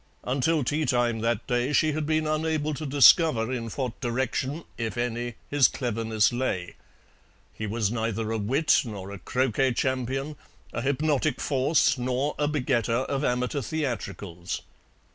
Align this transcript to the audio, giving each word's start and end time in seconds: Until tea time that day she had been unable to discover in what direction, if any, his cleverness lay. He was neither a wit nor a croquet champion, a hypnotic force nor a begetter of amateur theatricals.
Until 0.23 0.63
tea 0.63 0.83
time 0.85 1.19
that 1.19 1.45
day 1.45 1.73
she 1.73 1.91
had 1.91 2.07
been 2.07 2.25
unable 2.25 2.73
to 2.73 2.87
discover 2.87 3.51
in 3.53 3.67
what 3.69 4.01
direction, 4.01 4.63
if 4.75 4.97
any, 4.97 5.35
his 5.47 5.67
cleverness 5.67 6.33
lay. 6.33 6.73
He 7.53 7.67
was 7.67 7.91
neither 7.91 8.31
a 8.31 8.39
wit 8.39 8.81
nor 8.83 9.11
a 9.11 9.19
croquet 9.19 9.73
champion, 9.73 10.37
a 10.73 10.81
hypnotic 10.81 11.39
force 11.39 11.99
nor 11.99 12.33
a 12.39 12.47
begetter 12.47 13.03
of 13.05 13.23
amateur 13.23 13.61
theatricals. 13.61 14.63